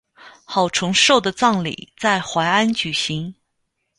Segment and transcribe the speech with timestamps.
[0.45, 3.35] 郝崇寿的葬礼在淮安举行。